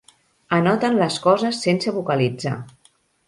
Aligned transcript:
Anoten 0.59 0.97
les 1.01 1.17
coses 1.27 1.61
sense 1.67 1.95
vocalitzar. 1.99 2.57